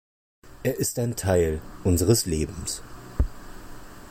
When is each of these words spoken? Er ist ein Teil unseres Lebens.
Er 0.63 0.77
ist 0.79 0.97
ein 0.97 1.15
Teil 1.15 1.61
unseres 1.83 2.25
Lebens. 2.25 2.81